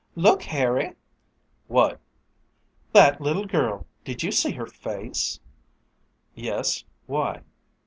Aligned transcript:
"Look! 0.15 0.41
Harry!" 0.45 0.93
"What?" 1.67 1.99
"That 2.91 3.21
little 3.21 3.45
girl 3.45 3.85
did 4.03 4.23
you 4.23 4.31
see 4.31 4.53
her 4.53 4.65
face?" 4.65 5.39
"Yes, 6.33 6.85
why?" 7.05 7.43